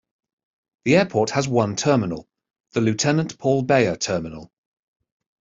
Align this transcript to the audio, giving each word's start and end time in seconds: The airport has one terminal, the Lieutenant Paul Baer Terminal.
The 0.85 0.95
airport 0.95 1.29
has 1.29 1.47
one 1.47 1.75
terminal, 1.75 2.27
the 2.71 2.81
Lieutenant 2.81 3.37
Paul 3.37 3.61
Baer 3.61 3.95
Terminal. 3.97 4.51